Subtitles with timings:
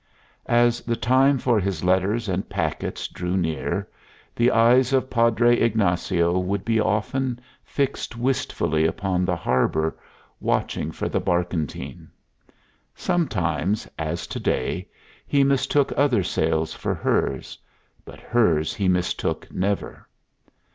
[0.47, 3.87] As the time for his letters and packets drew near,
[4.35, 9.95] the eyes of Padre Ignacio would be often fixed wistfully upon the harbor,
[10.39, 12.07] watching for the barkentine.
[12.95, 14.89] Sometimes, as to day,
[15.27, 17.59] he mistook other sails for hers,
[18.03, 20.07] but hers he mistook never.